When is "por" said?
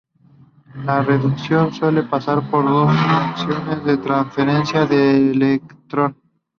2.49-2.65